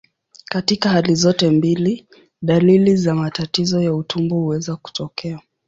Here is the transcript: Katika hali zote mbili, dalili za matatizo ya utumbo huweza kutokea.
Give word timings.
Katika 0.45 0.89
hali 0.89 1.15
zote 1.15 1.49
mbili, 1.49 2.07
dalili 2.41 2.95
za 2.95 3.15
matatizo 3.15 3.81
ya 3.81 3.95
utumbo 3.95 4.35
huweza 4.35 4.75
kutokea. 4.75 5.39